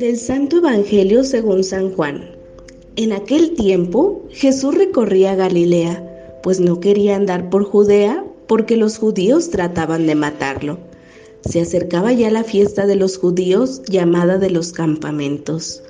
[0.00, 2.30] Del Santo Evangelio según San Juan.
[2.96, 9.50] En aquel tiempo Jesús recorría Galilea, pues no quería andar por Judea porque los judíos
[9.50, 10.78] trataban de matarlo.
[11.46, 15.82] Se acercaba ya la fiesta de los judíos llamada de los campamentos.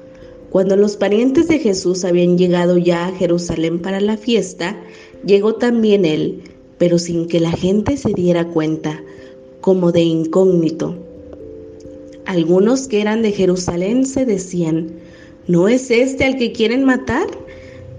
[0.50, 4.76] Cuando los parientes de Jesús habían llegado ya a Jerusalén para la fiesta,
[5.24, 6.42] llegó también él,
[6.78, 9.04] pero sin que la gente se diera cuenta,
[9.60, 10.96] como de incógnito
[12.26, 14.90] algunos que eran de Jerusalén se decían,
[15.46, 17.26] ¿no es este al que quieren matar?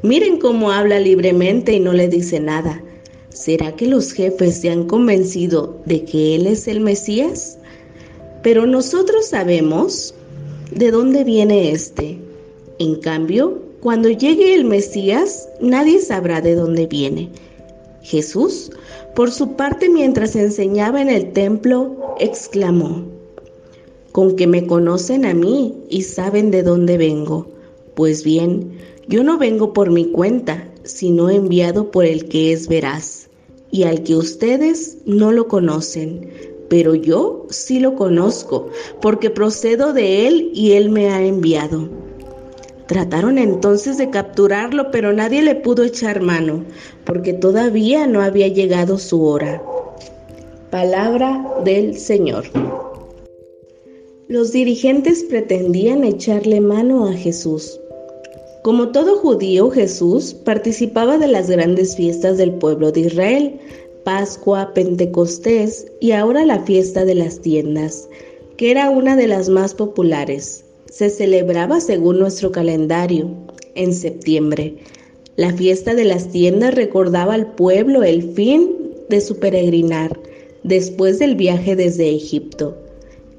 [0.04, 2.82] Miren cómo habla libremente y no le dice nada.
[3.30, 7.58] ¿Será que los jefes se han convencido de que Él es el Mesías?
[8.44, 10.14] Pero nosotros sabemos
[10.72, 12.18] de dónde viene este.
[12.80, 17.30] En cambio, cuando llegue el Mesías, nadie sabrá de dónde viene.
[18.02, 18.72] Jesús,
[19.16, 23.06] por su parte, mientras enseñaba en el templo, exclamó,
[24.12, 27.48] con que me conocen a mí y saben de dónde vengo.
[27.96, 28.72] Pues bien,
[29.08, 33.30] yo no vengo por mi cuenta, sino enviado por el que es veraz,
[33.72, 36.30] y al que ustedes no lo conocen,
[36.70, 38.68] pero yo sí lo conozco,
[39.02, 41.90] porque procedo de él y él me ha enviado.
[42.88, 46.66] Trataron entonces de capturarlo, pero nadie le pudo echar mano,
[47.06, 49.62] porque todavía no había llegado su hora.
[50.70, 52.46] Palabra del Señor.
[54.32, 57.78] Los dirigentes pretendían echarle mano a Jesús.
[58.64, 63.60] Como todo judío, Jesús participaba de las grandes fiestas del pueblo de Israel,
[64.06, 68.08] Pascua, Pentecostés y ahora la fiesta de las tiendas,
[68.56, 70.64] que era una de las más populares.
[70.90, 73.32] Se celebraba según nuestro calendario,
[73.76, 74.78] en septiembre.
[75.36, 80.18] La fiesta de las tiendas recordaba al pueblo el fin de su peregrinar
[80.64, 82.78] después del viaje desde Egipto.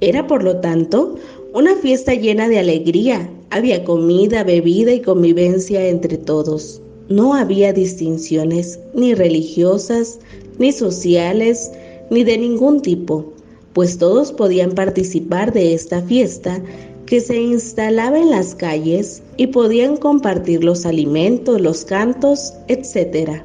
[0.02, 1.14] Era, por lo tanto,
[1.54, 3.30] una fiesta llena de alegría.
[3.50, 6.82] Había comida, bebida y convivencia entre todos.
[7.08, 10.18] No había distinciones ni religiosas,
[10.58, 11.70] ni sociales,
[12.10, 13.32] ni de ningún tipo,
[13.74, 16.60] pues todos podían participar de esta fiesta
[17.06, 23.40] que se instalaba en las calles y podían compartir los alimentos, los cantos, etc.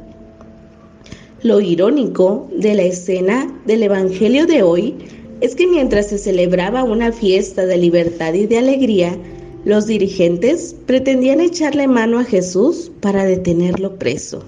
[1.43, 4.95] Lo irónico de la escena del Evangelio de hoy
[5.41, 9.17] es que mientras se celebraba una fiesta de libertad y de alegría,
[9.65, 14.41] los dirigentes pretendían echarle mano a Jesús para detenerlo preso.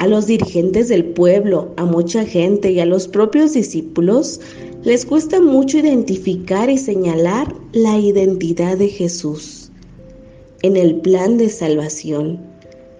[0.00, 4.40] A los dirigentes del pueblo, a mucha gente y a los propios discípulos
[4.82, 9.70] les cuesta mucho identificar y señalar la identidad de Jesús.
[10.62, 12.40] En el plan de salvación,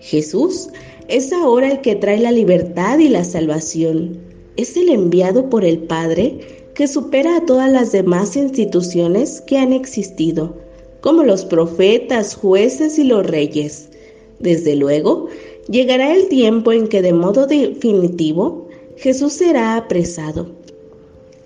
[0.00, 0.68] Jesús
[1.08, 4.18] es ahora el que trae la libertad y la salvación.
[4.56, 9.72] Es el enviado por el Padre que supera a todas las demás instituciones que han
[9.72, 10.54] existido,
[11.00, 13.88] como los profetas, jueces y los reyes.
[14.40, 15.28] Desde luego,
[15.68, 20.50] llegará el tiempo en que de modo definitivo Jesús será apresado.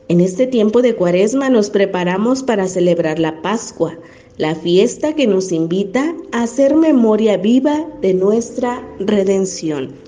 [0.09, 3.99] En este tiempo de cuaresma nos preparamos para celebrar la Pascua,
[4.39, 10.08] la fiesta que nos invita a hacer memoria viva de nuestra redención.